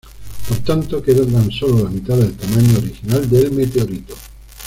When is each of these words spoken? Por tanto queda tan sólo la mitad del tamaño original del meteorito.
Por 0.49 0.57
tanto 0.61 0.99
queda 1.03 1.23
tan 1.31 1.51
sólo 1.51 1.83
la 1.83 1.91
mitad 1.91 2.17
del 2.17 2.33
tamaño 2.35 2.79
original 2.79 3.29
del 3.29 3.51
meteorito. 3.51 4.15